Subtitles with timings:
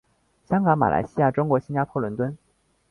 [0.47, 2.35] 香港马来西亚中国新加坡伦敦